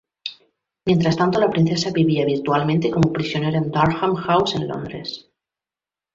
[0.83, 5.29] Mientras tanto, la princesa vivía virtualmente como prisionera en Durham House en Londres.